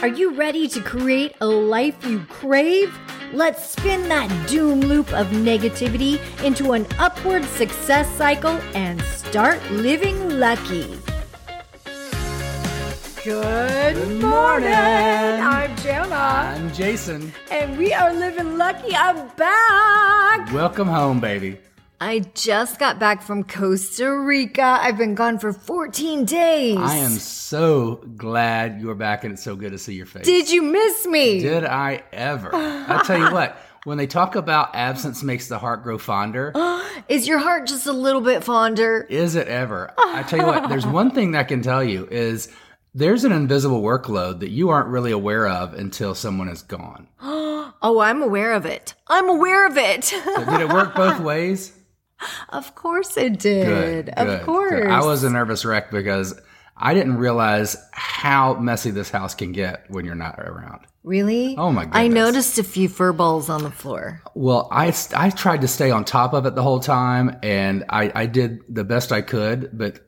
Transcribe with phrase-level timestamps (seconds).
[0.00, 2.96] Are you ready to create a life you crave?
[3.32, 10.38] Let's spin that doom loop of negativity into an upward success cycle and start living
[10.38, 10.96] lucky.
[13.24, 14.72] Good, morning.
[14.72, 16.14] I'm Jana.
[16.14, 17.32] I'm Jason.
[17.50, 18.94] And we are living lucky.
[18.94, 20.52] I'm back.
[20.52, 21.58] Welcome home, baby.
[22.00, 24.62] I just got back from Costa Rica.
[24.80, 26.76] I've been gone for 14 days.
[26.78, 30.24] I am so glad you're back and it's so good to see your face.
[30.24, 31.40] Did you miss me?
[31.40, 32.54] Did I ever?
[32.54, 36.52] I'll tell you what, when they talk about absence makes the heart grow fonder,
[37.08, 39.06] Is your heart just a little bit fonder?
[39.08, 39.92] is it ever?
[39.98, 42.48] I tell you what, there's one thing that I can tell you is
[42.94, 47.08] there's an invisible workload that you aren't really aware of until someone is gone.
[47.80, 48.94] Oh, I'm aware of it.
[49.06, 50.02] I'm aware of it.
[50.02, 51.77] So did it work both ways?
[52.48, 53.66] Of course it did.
[53.66, 54.08] Good.
[54.10, 54.70] of good, course.
[54.70, 54.90] good.
[54.90, 56.40] I was a nervous wreck because
[56.76, 60.86] I didn't realize how messy this house can get when you're not around.
[61.02, 61.56] Really?
[61.56, 61.96] Oh, my god.
[61.96, 64.20] I noticed a few fur balls on the floor.
[64.34, 68.12] Well, I, I tried to stay on top of it the whole time and I,
[68.14, 70.00] I did the best I could, but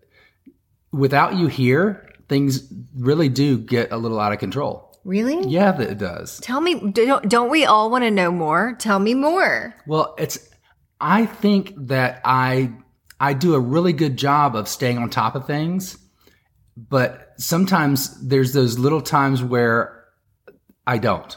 [0.92, 4.98] without you here, things really do get a little out of control.
[5.04, 5.48] Really?
[5.48, 6.38] Yeah, that it does.
[6.40, 8.76] Tell me, don't, don't we all want to know more?
[8.78, 9.74] Tell me more.
[9.86, 10.49] Well, it's,
[11.00, 12.72] I think that I,
[13.18, 15.98] I do a really good job of staying on top of things,
[16.76, 20.04] but sometimes there's those little times where
[20.86, 21.36] I don't.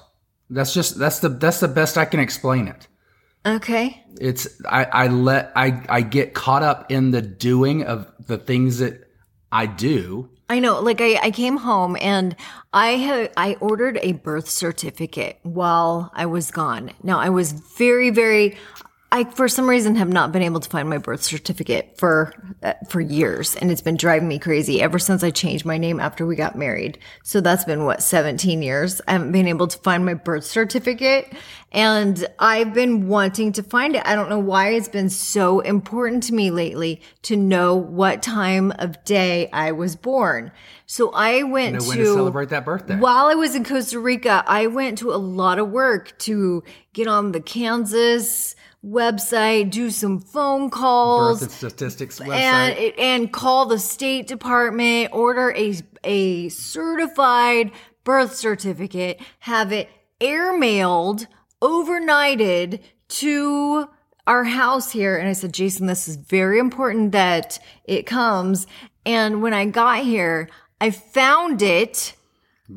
[0.49, 2.87] That's just, that's the, that's the best I can explain it.
[3.45, 4.01] Okay.
[4.21, 8.79] it's I, I let I, I get caught up in the doing of the things
[8.79, 9.09] that
[9.51, 10.29] I do.
[10.49, 12.35] I know, like I, I came home and
[12.71, 16.91] I had I ordered a birth certificate while I was gone.
[17.01, 18.57] Now I was very, very
[19.13, 22.33] I for some reason have not been able to find my birth certificate for
[22.63, 25.99] uh, for years and it's been driving me crazy ever since I changed my name
[25.99, 26.97] after we got married.
[27.21, 29.01] So that's been what 17 years.
[29.07, 31.31] I haven't been able to find my birth certificate
[31.71, 34.01] and I've been wanting to find it.
[34.03, 38.73] I don't know why it's been so important to me lately to know what time
[38.79, 40.51] of day I was born.
[40.87, 42.97] So I went Know when to, to celebrate that birthday.
[42.97, 46.63] while I was in Costa Rica, I went to a lot of work to
[46.93, 52.37] get on the Kansas website, do some phone calls, Birth and statistics website.
[52.37, 57.71] and and call the State Department, order a a certified
[58.03, 59.89] birth certificate, have it
[60.19, 61.27] airmailed,
[61.61, 63.87] overnighted to
[64.27, 65.17] our house here.
[65.17, 68.67] And I said, Jason, this is very important that it comes.
[69.05, 70.49] And when I got here,
[70.79, 72.15] I found it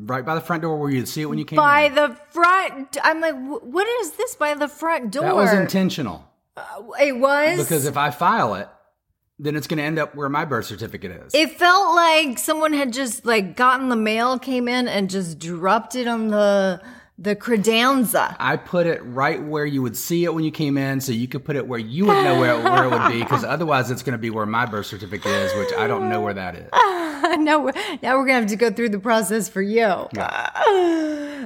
[0.05, 1.63] right by the front door where you'd see it when you came in.
[1.63, 1.95] by in.
[1.95, 2.97] the front.
[3.03, 5.23] I'm like, what is this by the front door?
[5.23, 6.27] That was intentional
[6.57, 8.67] uh, it was because if I file it,
[9.39, 11.35] then it's going to end up where my birth certificate is.
[11.35, 15.95] It felt like someone had just like gotten the mail, came in and just dropped
[15.95, 16.81] it on the
[17.19, 18.35] the credenza.
[18.39, 21.27] I put it right where you would see it when you came in, so you
[21.27, 23.19] could put it where you would know where, where it would be.
[23.19, 26.21] Because otherwise, it's going to be where my birth certificate is, which I don't know
[26.21, 26.69] where that is.
[27.39, 29.83] now, we're, now we're gonna have to go through the process for you.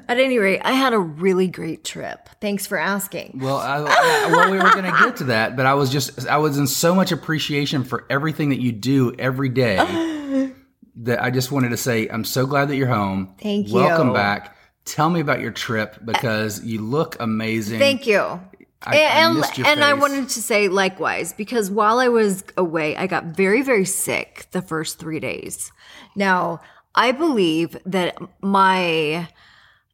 [0.08, 2.28] At any rate, I had a really great trip.
[2.40, 3.40] Thanks for asking.
[3.42, 6.28] Well, I, I- well, we were going to get to that, but I was just,
[6.28, 9.78] I was in so much appreciation for everything that you do every day
[10.98, 13.36] that I just wanted to say, I'm so glad that you're home.
[13.42, 13.76] Thank you.
[13.76, 14.56] Welcome back.
[14.86, 17.80] Tell me about your trip because you look amazing.
[17.80, 18.42] Thank you.
[18.86, 22.96] I- I and your and I wanted to say likewise because while I was away,
[22.96, 25.72] I got very very sick the first three days.
[26.16, 26.62] Now
[26.96, 29.28] I believe that my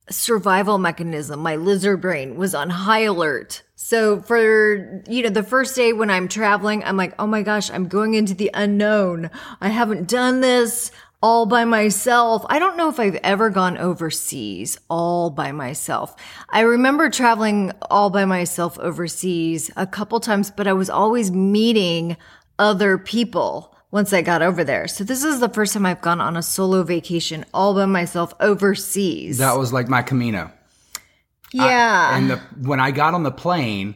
[0.10, 3.64] survival mechanism, my lizard brain, was on high alert.
[3.76, 7.70] So for you know the first day when I'm traveling, I'm like, oh my gosh,
[7.70, 9.30] I'm going into the unknown.
[9.62, 12.46] I haven't done this all by myself.
[12.50, 16.16] I don't know if I've ever gone overseas all by myself.
[16.50, 22.18] I remember traveling all by myself overseas a couple times, but I was always meeting
[22.60, 24.88] other people once I got over there.
[24.88, 28.34] So this is the first time I've gone on a solo vacation all by myself
[28.40, 29.40] overseas.
[29.40, 30.52] That was like my Camino.
[31.54, 32.16] yeah.
[32.18, 33.96] And the, when I got on the plane,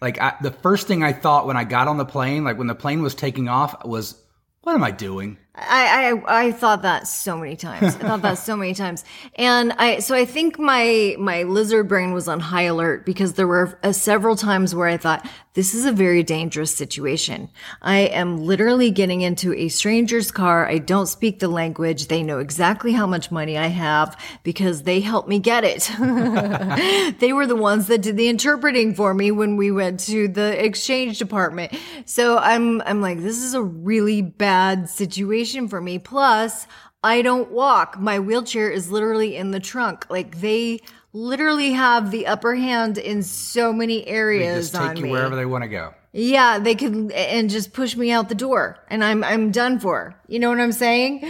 [0.00, 2.66] like I, the first thing I thought when I got on the plane, like when
[2.66, 4.20] the plane was taking off, was,
[4.62, 5.38] what am I doing?
[5.60, 7.96] I, I I thought that so many times.
[7.96, 12.12] I thought that so many times, and I so I think my my lizard brain
[12.12, 15.86] was on high alert because there were uh, several times where I thought this is
[15.86, 17.48] a very dangerous situation.
[17.82, 20.68] I am literally getting into a stranger's car.
[20.68, 22.06] I don't speak the language.
[22.06, 25.90] They know exactly how much money I have because they helped me get it.
[27.18, 30.64] they were the ones that did the interpreting for me when we went to the
[30.64, 31.76] exchange department.
[32.04, 35.98] So I'm I'm like this is a really bad situation for me.
[35.98, 36.66] Plus,
[37.02, 37.98] I don't walk.
[37.98, 40.06] My wheelchair is literally in the trunk.
[40.10, 40.80] Like they
[41.12, 45.10] literally have the upper hand in so many They areas just take you me.
[45.12, 45.94] wherever they want to go.
[46.12, 50.14] Yeah, they could and just push me out the door and I'm I'm done for.
[50.26, 51.20] You know what I'm saying?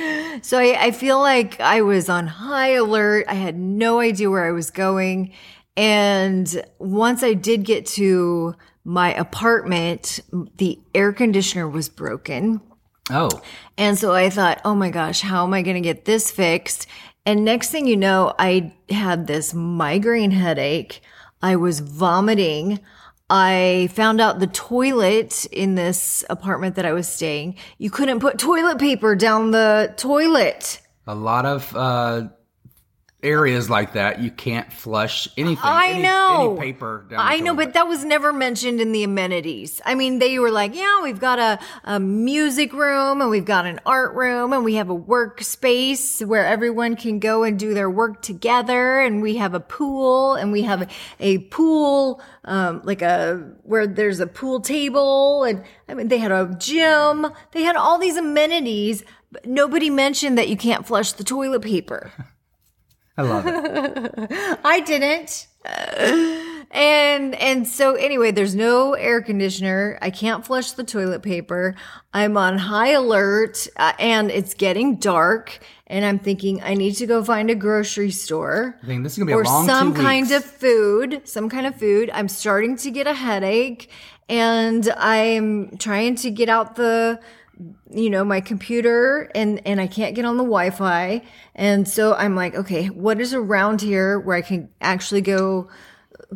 [0.43, 3.27] So I, I feel like I was on high alert.
[3.29, 5.33] I had no idea where I was going.
[5.77, 8.55] And once I did get to
[8.85, 10.21] my apartment,
[10.57, 12.61] the air conditioner was broken.
[13.11, 13.31] Oh,
[13.77, 16.87] And so I thought, oh my gosh, how am I going to get this fixed?
[17.25, 21.01] And next thing you know, I had this migraine headache.
[21.43, 22.81] I was vomiting.
[23.31, 28.39] I found out the toilet in this apartment that I was staying, you couldn't put
[28.39, 30.81] toilet paper down the toilet.
[31.07, 32.29] a lot of uh,
[33.21, 35.59] areas like that, you can't flush anything.
[35.65, 36.57] I any, know.
[36.57, 39.81] Any paper I know, but that was never mentioned in the amenities.
[39.85, 43.67] I mean, they were like, yeah, we've got a, a music room and we've got
[43.67, 47.91] an art room and we have a workspace where everyone can go and do their
[47.91, 49.01] work together.
[49.01, 50.89] And we have a pool and we have a,
[51.19, 55.43] a pool, um, like a, where there's a pool table.
[55.43, 57.27] And I mean, they had a gym.
[57.51, 62.13] They had all these amenities, but nobody mentioned that you can't flush the toilet paper.
[63.19, 64.59] I love it.
[64.65, 65.49] I didn't.
[66.71, 69.99] And and so anyway, there's no air conditioner.
[70.03, 71.75] I can't flush the toilet paper.
[72.13, 77.07] I'm on high alert uh, and it's getting dark and I'm thinking I need to
[77.07, 79.95] go find a grocery store I think this is gonna be or a long some
[79.95, 82.11] kind of food, some kind of food.
[82.13, 83.91] I'm starting to get a headache
[84.29, 87.19] and I'm trying to get out the
[87.91, 91.23] you know my computer and and I can't get on the Wi-Fi
[91.55, 95.69] and so I'm like okay what is around here where I can actually go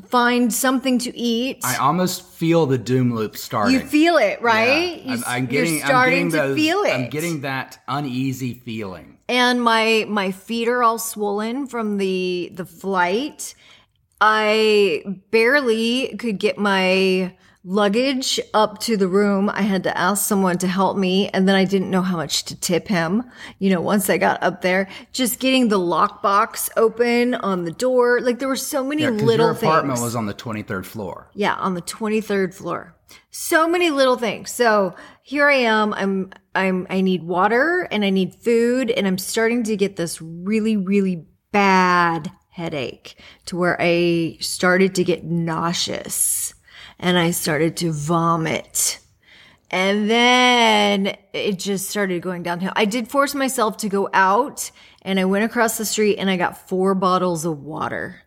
[0.08, 3.74] find something to eat I almost feel the doom loop starting.
[3.74, 5.12] you feel it right Yeah.
[5.12, 8.54] I'm, I'm getting, you're starting I'm to getting those, feel it I'm getting that uneasy
[8.54, 9.18] feeling.
[9.28, 13.54] and my my feet are all swollen from the the flight
[14.20, 17.34] i barely could get my
[17.64, 21.54] luggage up to the room i had to ask someone to help me and then
[21.54, 23.22] i didn't know how much to tip him
[23.60, 28.20] you know once i got up there just getting the lockbox open on the door
[28.20, 31.30] like there were so many Yeah, little your apartment things was on the 23rd floor.
[31.34, 32.96] yeah, on the 23rd floor.
[33.30, 34.50] So many little things.
[34.50, 35.92] So here I am.
[35.94, 40.20] I'm, I'm, I need water and I need food and I'm starting to get this
[40.22, 43.16] really, really bad headache
[43.46, 46.54] to where I started to get nauseous
[47.02, 49.00] and I started to vomit.
[49.70, 52.72] And then it just started going downhill.
[52.76, 54.70] I did force myself to go out
[55.02, 58.22] and I went across the street and I got four bottles of water.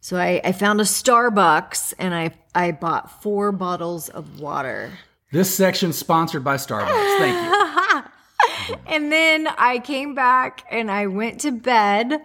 [0.00, 4.92] So I, I found a Starbucks and I, I bought four bottles of water.
[5.32, 7.18] This section sponsored by Starbucks.
[7.18, 7.58] Thank you.
[8.86, 12.22] And then I came back and I went to bed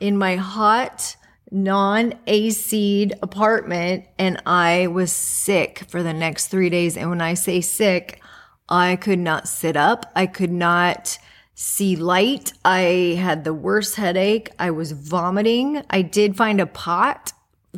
[0.00, 1.16] in my hot,
[1.52, 6.96] non AC'd apartment and I was sick for the next three days.
[6.96, 8.20] And when I say sick,
[8.68, 10.10] I could not sit up.
[10.16, 11.18] I could not
[11.54, 12.54] see light.
[12.64, 14.50] I had the worst headache.
[14.58, 15.82] I was vomiting.
[15.90, 17.32] I did find a pot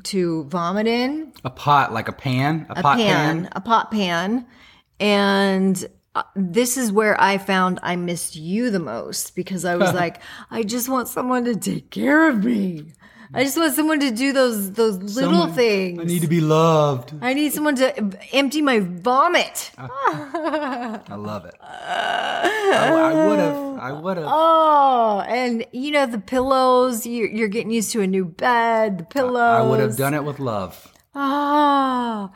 [0.04, 3.48] to vomit in A pot, like a pan, a, a pot pan, pan.
[3.52, 4.46] a pot pan.
[5.00, 9.92] And uh, this is where I found I missed you the most because I was
[9.94, 10.20] like,
[10.50, 12.92] I just want someone to take care of me.
[13.32, 16.00] I just want someone to do those those little Someone- things.
[16.00, 17.14] I need to be loved.
[17.22, 19.70] I need someone to empty my vomit.
[19.78, 21.54] I love it.
[21.62, 23.56] I would have.
[23.78, 24.26] I would have.
[24.28, 27.06] Oh, and you know the pillows.
[27.06, 28.98] You're, you're getting used to a new bed.
[28.98, 29.36] The pillows.
[29.36, 30.92] I would have done it with love.
[31.14, 32.30] Oh,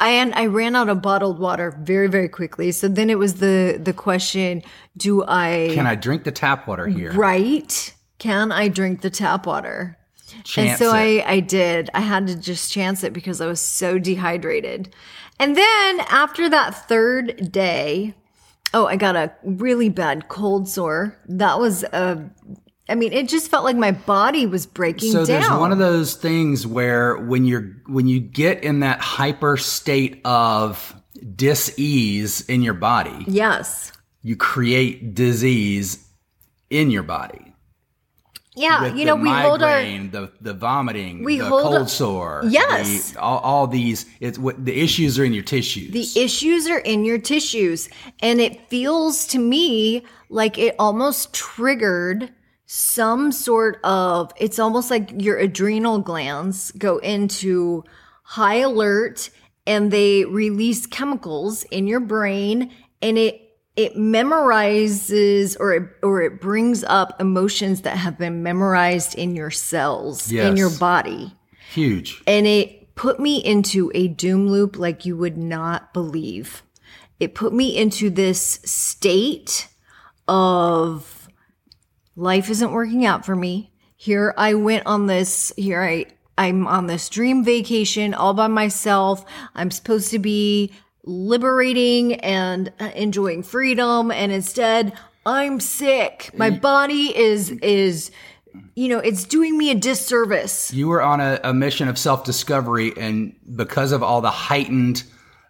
[0.00, 2.72] and I ran out of bottled water very, very quickly.
[2.72, 4.62] So then it was the the question:
[4.96, 7.12] Do I Can I drink the tap water here?
[7.12, 7.92] right?
[8.18, 9.98] Can I drink the tap water?
[10.44, 10.90] Chance and so.
[10.90, 11.90] I I did.
[11.94, 14.94] I had to just chance it because I was so dehydrated.
[15.38, 18.14] And then after that third day,
[18.72, 21.18] oh, I got a really bad cold sore.
[21.28, 22.30] That was a.
[22.88, 25.40] I mean, it just felt like my body was breaking So down.
[25.40, 30.20] there's one of those things where when you're when you get in that hyper state
[30.24, 30.94] of
[31.34, 33.92] dis-ease in your body, yes.
[34.22, 36.06] you create disease
[36.68, 37.53] in your body.
[38.56, 42.42] Yeah, you know, we hold our the the vomiting, We the hold cold a- sore.
[42.48, 43.10] Yes.
[43.12, 44.06] the- all, all these.
[44.20, 45.90] It's what the issues are in your tissues.
[45.90, 47.88] The issues are in your tissues.
[48.20, 52.30] And it feels to me like it almost triggered
[52.66, 57.84] some sort of, it's almost like your adrenal glands go into
[58.22, 59.30] high alert
[59.66, 62.70] and they release chemicals in your brain
[63.02, 63.43] and it
[63.76, 69.50] it memorizes or it, or it brings up emotions that have been memorized in your
[69.50, 71.34] cells in your body
[71.72, 72.22] Huge.
[72.26, 76.62] and it put me into a doom loop like you would not believe.
[77.18, 79.68] It put me into this state
[80.28, 81.28] of
[82.16, 83.72] life isn't working out for me.
[83.96, 89.24] Here I went on this, here I, I'm on this dream vacation all by myself.
[89.54, 90.72] I'm supposed to be
[91.04, 94.10] liberating and uh, enjoying freedom.
[94.10, 94.92] And instead
[95.26, 96.30] I'm sick.
[96.34, 98.10] My body is, is,
[98.74, 100.72] you know, it's doing me a disservice.
[100.72, 105.04] You were on a, a mission of self discovery, and because of all the heightened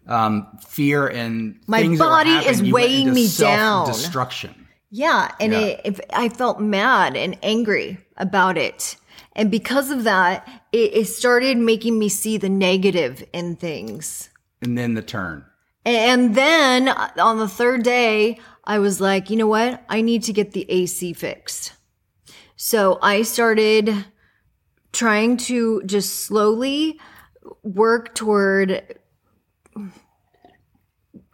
[0.06, 3.87] um, fear and My things that were body is weighing me down.
[3.87, 4.68] Destruction.
[4.90, 5.61] Yeah, and Yeah.
[5.61, 8.96] It, if I felt mad and angry about it,
[9.34, 14.30] and because of that, it, it started making me see the negative in things.
[14.64, 15.44] And then the turn.
[15.85, 19.85] And then uh, on the third day, I was like, you know what?
[19.88, 21.75] I need to get the AC fixed.
[22.56, 24.06] So I started
[24.92, 26.99] trying to just slowly
[27.62, 28.97] work toward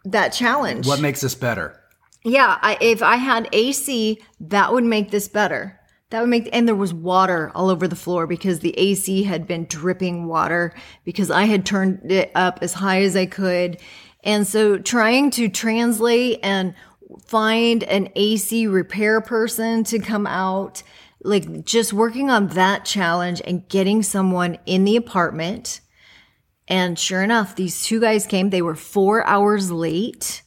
[0.03, 0.87] that challenge.
[0.87, 1.79] What makes this better?
[2.25, 5.79] Yeah, I, if I had AC, that would make this better.
[6.11, 9.47] That would make, and there was water all over the floor because the AC had
[9.47, 10.73] been dripping water
[11.05, 13.79] because I had turned it up as high as I could.
[14.21, 16.75] And so trying to translate and
[17.25, 20.83] find an AC repair person to come out,
[21.23, 25.79] like just working on that challenge and getting someone in the apartment.
[26.67, 28.49] And sure enough, these two guys came.
[28.49, 30.41] They were four hours late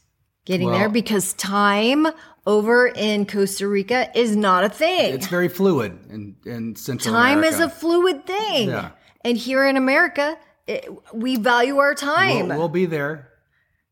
[0.44, 2.06] getting Well- there because time
[2.46, 5.14] over in Costa Rica is not a thing.
[5.14, 7.56] It's very fluid in, in Central Time America.
[7.56, 8.68] is a fluid thing.
[8.68, 8.90] Yeah.
[9.24, 12.48] And here in America, it, we value our time.
[12.48, 13.30] We'll, we'll be there.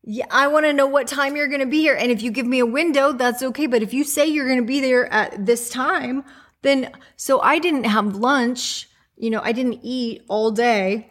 [0.03, 1.95] yeah, I want to know what time you're going to be here.
[1.95, 3.65] And if you give me a window, that's okay.
[3.67, 6.23] But if you say you're going to be there at this time,
[6.61, 8.89] then so I didn't have lunch.
[9.17, 11.09] You know, I didn't eat all day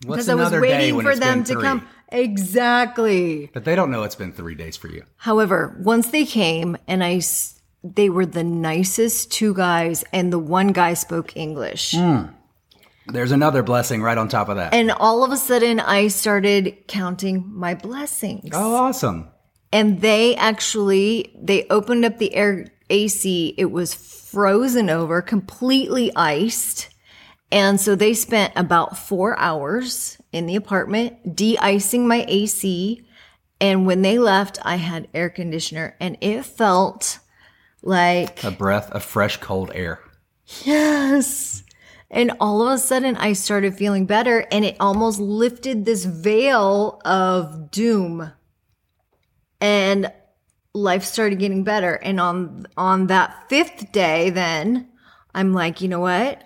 [0.00, 1.86] because I was waiting for them to come.
[2.12, 3.50] Exactly.
[3.52, 5.04] But they don't know it's been three days for you.
[5.16, 10.38] However, once they came and I, s- they were the nicest two guys, and the
[10.38, 11.92] one guy spoke English.
[11.96, 12.24] Hmm.
[13.06, 14.74] There's another blessing right on top of that.
[14.74, 18.50] And all of a sudden, I started counting my blessings.
[18.52, 19.28] oh, awesome.
[19.72, 23.54] And they actually they opened up the air AC.
[23.56, 26.89] It was frozen over, completely iced.
[27.52, 33.02] And so they spent about four hours in the apartment de-icing my AC.
[33.60, 37.18] And when they left, I had air conditioner and it felt
[37.82, 40.00] like A breath of fresh, cold air.
[40.64, 41.64] Yes.
[42.10, 47.00] And all of a sudden, I started feeling better, and it almost lifted this veil
[47.04, 48.32] of doom.
[49.60, 50.12] And
[50.74, 51.94] life started getting better.
[51.94, 54.88] And on on that fifth day, then
[55.34, 56.42] I'm like, you know what?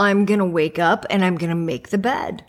[0.00, 2.44] I'm gonna wake up and I'm gonna make the bed.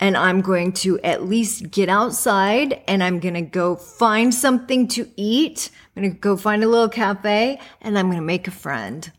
[0.00, 4.86] And I'm going to at least get outside and I'm going to go find something
[4.88, 5.70] to eat.
[5.96, 9.10] I'm going to go find a little cafe and I'm going to make a friend.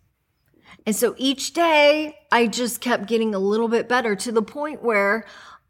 [0.86, 4.81] And so each day I just kept getting a little bit better to the point
[4.81, 5.25] where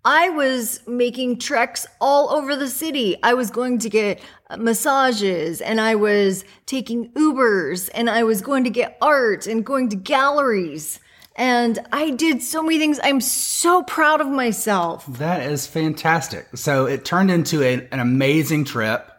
[0.05, 3.17] I was making treks all over the city.
[3.21, 4.21] I was going to get
[4.57, 9.89] massages and I was taking Ubers and I was going to get art and going
[9.89, 10.99] to galleries.
[11.39, 12.99] And I did so many things.
[13.01, 15.05] I'm so proud of myself.
[15.07, 16.45] That is fantastic.
[16.55, 19.09] So it turned into a, an amazing trip.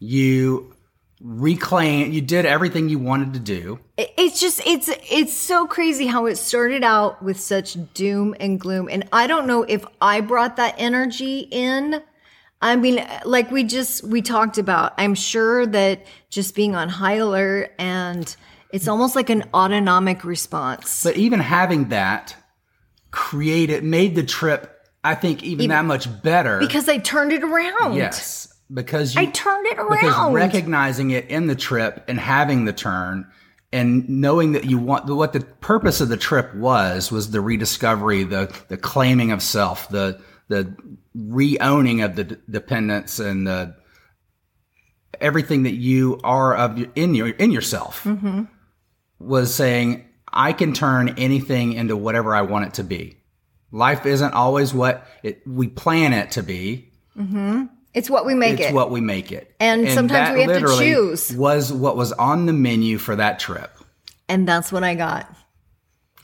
[0.00, 0.74] You
[1.20, 3.78] reclaimed, you did everything you wanted to do.
[3.96, 8.88] It's just it's it's so crazy how it started out with such doom and gloom
[8.90, 12.02] and I don't know if I brought that energy in.
[12.60, 14.94] I mean like we just we talked about.
[14.98, 18.36] I'm sure that just being on high alert and
[18.72, 21.02] it's almost like an autonomic response.
[21.04, 22.36] But even having that
[23.10, 24.70] created, made the trip,
[25.04, 26.58] I think, even, that much better.
[26.58, 27.94] because I turned it around.
[27.94, 28.52] yes.
[28.72, 30.32] Because you, I turned it Because around.
[30.34, 33.30] recognizing it in the trip and having the turn
[33.72, 38.24] and knowing that you want what the purpose of the trip was was the rediscovery,
[38.24, 40.74] the the claiming of self, the the
[41.14, 43.76] re-owning of the d- dependence and the
[45.20, 48.42] everything that you are of your- in your in yourself Mm-hmm.
[49.18, 53.16] Was saying I can turn anything into whatever I want it to be.
[53.72, 56.90] Life isn't always what it, we plan it to be.
[57.16, 57.64] Mm-hmm.
[57.94, 58.74] It's what we make It's it.
[58.74, 59.54] what we make it.
[59.58, 61.32] And sometimes we have to choose.
[61.34, 63.70] Was what was on the menu for that trip.
[64.28, 65.34] and that's what I got.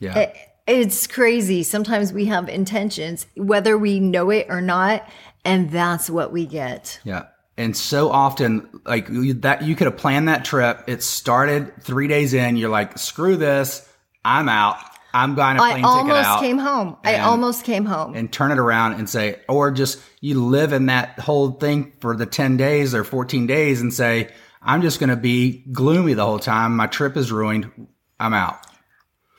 [0.01, 0.19] Yeah.
[0.19, 1.65] It- it's crazy.
[1.65, 5.09] Sometimes we have intentions, whether we know it or not,
[5.45, 7.01] and that's what we get.
[7.03, 7.25] yeah.
[7.57, 10.85] And so often, like you- that, you could have planned that trip.
[10.87, 12.57] It started three days in.
[12.57, 13.87] You're like, screw this.
[14.25, 14.77] I'm out.
[15.15, 16.97] I'm buying a plane ticket out." I almost came home.
[17.05, 18.15] I almost came home.
[18.15, 22.17] and turn it around and say, or just you live in that whole thing for
[22.17, 24.29] the 10 days or 14 days and say,
[24.63, 26.77] I'm just going to be gloomy the whole time.
[26.77, 27.71] My trip is ruined.
[28.19, 28.59] I'm out.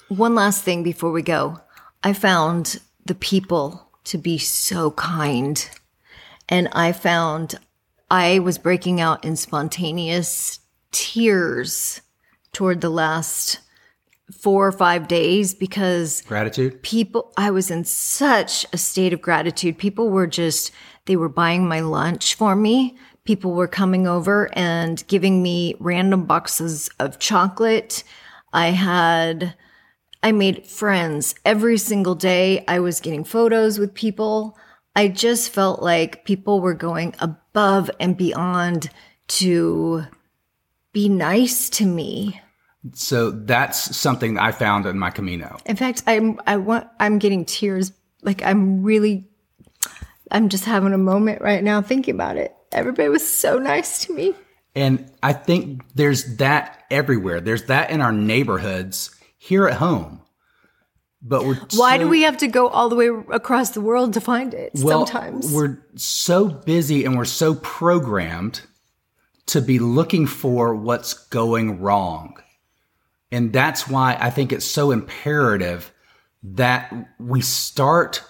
[0.10, 1.60] One last thing before we go.
[2.04, 5.68] I found the people to be so kind.
[6.50, 7.56] And I found
[8.14, 10.60] I was breaking out in spontaneous
[10.92, 12.00] tears
[12.52, 13.60] toward the last
[14.32, 16.84] four or five days because Gratitude.
[16.84, 19.80] people i was in such a state of gratitude.
[19.80, 20.72] People were just
[21.08, 22.96] they were buying my lunch for me.
[23.24, 28.04] People were coming over and giving me random boxes of chocolate.
[28.54, 29.56] I had
[30.22, 31.34] i made friends.
[31.46, 34.56] Every single day i was getting photos with people
[34.96, 38.90] i just felt like people were going above and beyond
[39.28, 40.04] to
[40.92, 42.40] be nice to me
[42.94, 45.58] So that's something I found in my Camino.
[45.66, 47.94] In fact, I'm I want I'm getting tears.
[48.22, 49.26] Like I'm really
[50.32, 52.54] I'm just having a moment right now thinking about it.
[52.72, 54.34] Everybody was so nice to me.
[54.76, 57.40] And I think there's that everywhere.
[57.40, 60.20] There's that in our neighborhoods here at home.
[61.26, 64.14] But we're Why so- do we have to go all the way across the world
[64.14, 64.74] to find it?
[64.76, 65.52] Well, sometimes.
[65.52, 68.62] we're so busy and we're so programmed
[69.48, 72.36] to be looking for what's going wrong.
[73.32, 75.92] And that's why I think it's so imperative
[76.44, 78.22] that we start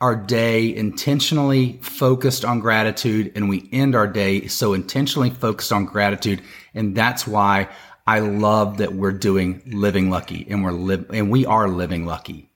[0.00, 5.84] our day intentionally focused on gratitude and we end our day so intentionally focused on
[5.84, 6.42] gratitude.
[6.74, 7.68] And that's why
[8.06, 12.50] I love that we're doing living lucky and we're live and we are living lucky.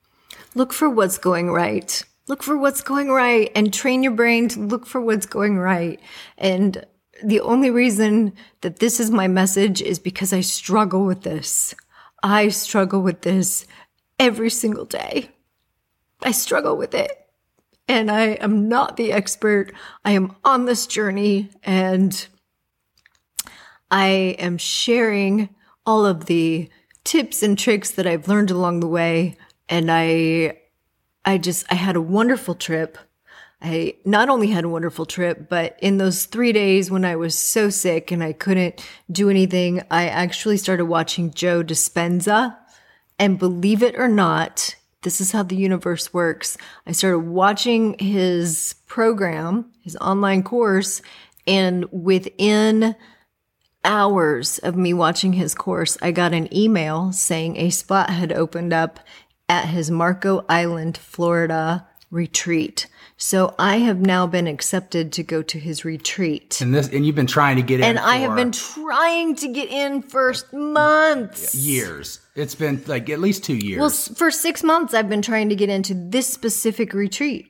[0.55, 2.03] Look for what's going right.
[2.27, 5.99] Look for what's going right and train your brain to look for what's going right.
[6.37, 6.85] And
[7.23, 11.73] the only reason that this is my message is because I struggle with this.
[12.21, 13.65] I struggle with this
[14.19, 15.29] every single day.
[16.21, 17.11] I struggle with it.
[17.87, 19.71] And I am not the expert.
[20.03, 22.27] I am on this journey and
[23.89, 25.49] I am sharing
[25.85, 26.69] all of the
[27.03, 29.37] tips and tricks that I've learned along the way.
[29.69, 30.59] And I,
[31.23, 32.97] I just, I had a wonderful trip.
[33.61, 37.35] I not only had a wonderful trip, but in those three days when I was
[37.35, 42.57] so sick and I couldn't do anything, I actually started watching Joe Dispenza.
[43.17, 46.57] And believe it or not, this is how the universe works.
[46.85, 51.01] I started watching his program, his online course,
[51.47, 52.95] and within
[53.87, 58.73] hours of me watching his course, I got an email saying a spot had opened
[58.73, 58.99] up
[59.49, 62.87] at his Marco Island, Florida retreat.
[63.17, 66.61] So I have now been accepted to go to his retreat.
[66.61, 69.47] And this and you've been trying to get in And I have been trying to
[69.47, 71.55] get in for months.
[71.55, 72.19] years.
[72.35, 73.79] It's been like at least 2 years.
[73.79, 77.47] Well, for six months, I've been trying to get into this specific retreat.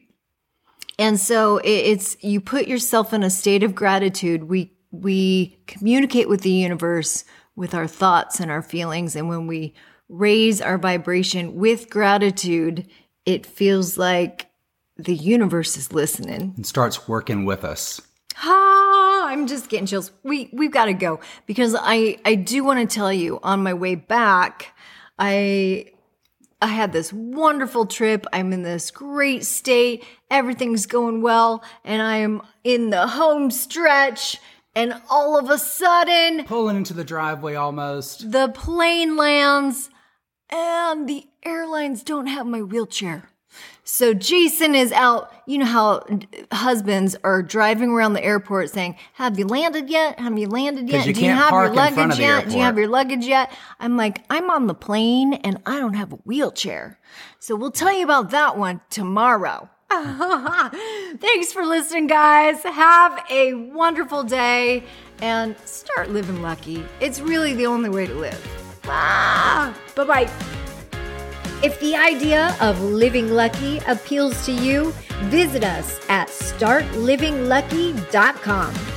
[0.98, 4.46] And so it's, you put yourself in a state of gratitude.
[4.46, 7.24] We, we communicate with the universe
[7.56, 9.16] with our thoughts and our feelings.
[9.16, 9.74] And when we
[10.08, 12.88] raise our vibration with gratitude,
[13.26, 14.48] it feels like
[14.96, 16.54] the universe is listening.
[16.56, 18.02] and starts working with us.
[18.44, 20.12] Ah, I'm just getting chills.
[20.24, 23.74] We we've got to go because I I do want to tell you on my
[23.74, 24.76] way back,
[25.20, 25.92] I
[26.62, 28.26] I had this wonderful trip.
[28.34, 30.04] I'm in this great state.
[30.32, 34.40] Everything's going well, and I am in the home stretch.
[34.78, 38.32] And all of a sudden, Pulling into the driveway almost.
[38.32, 39.90] the plane lands,
[40.52, 43.32] and the airlines don't have my wheelchair.
[43.84, 45.32] So Jason is out.
[45.48, 46.06] You know how
[46.52, 50.20] husbands are driving around the airport saying, "Have you landed yet?
[50.20, 51.08] Have you landed yet?
[51.08, 52.48] you Do you have your luggage yet?
[52.48, 55.96] Do you have your luggage yet?" I'm like, "I'm on the plane and I don't
[55.96, 57.00] have a wheelchair."
[57.40, 59.70] So we'll tell you about that one tomorrow.
[59.90, 62.62] Thanks for listening, guys.
[62.64, 64.84] Have a wonderful day
[65.22, 66.84] and start living lucky.
[67.00, 68.82] It's really the only way to live.
[68.86, 70.30] Ah, bye bye.
[71.64, 74.92] If the idea of living lucky appeals to you,
[75.30, 78.97] visit us at startlivinglucky.com.